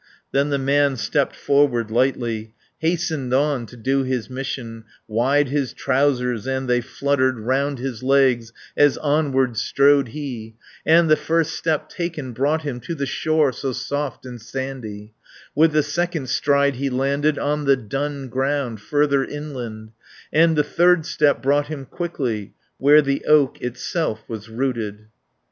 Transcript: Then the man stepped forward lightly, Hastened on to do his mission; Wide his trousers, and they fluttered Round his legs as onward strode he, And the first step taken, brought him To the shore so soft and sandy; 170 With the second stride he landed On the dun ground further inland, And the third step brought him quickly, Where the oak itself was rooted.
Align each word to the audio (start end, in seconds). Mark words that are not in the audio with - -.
Then 0.31 0.49
the 0.49 0.57
man 0.57 0.95
stepped 0.97 1.35
forward 1.35 1.91
lightly, 1.91 2.55
Hastened 2.79 3.31
on 3.35 3.67
to 3.67 3.77
do 3.77 4.01
his 4.01 4.31
mission; 4.31 4.83
Wide 5.07 5.49
his 5.49 5.73
trousers, 5.73 6.47
and 6.47 6.67
they 6.67 6.81
fluttered 6.81 7.39
Round 7.41 7.77
his 7.77 8.01
legs 8.01 8.51
as 8.75 8.97
onward 8.97 9.57
strode 9.57 10.07
he, 10.07 10.55
And 10.87 11.07
the 11.07 11.15
first 11.15 11.53
step 11.53 11.87
taken, 11.87 12.31
brought 12.33 12.63
him 12.63 12.79
To 12.79 12.95
the 12.95 13.05
shore 13.05 13.51
so 13.53 13.73
soft 13.73 14.25
and 14.25 14.41
sandy; 14.41 15.13
170 15.53 15.53
With 15.53 15.71
the 15.71 15.83
second 15.83 16.29
stride 16.29 16.77
he 16.77 16.89
landed 16.89 17.37
On 17.37 17.65
the 17.65 17.77
dun 17.77 18.27
ground 18.29 18.81
further 18.81 19.23
inland, 19.23 19.91
And 20.33 20.55
the 20.55 20.63
third 20.63 21.05
step 21.05 21.43
brought 21.43 21.67
him 21.67 21.85
quickly, 21.85 22.55
Where 22.79 23.03
the 23.03 23.23
oak 23.25 23.61
itself 23.61 24.21
was 24.27 24.49
rooted. 24.49 25.09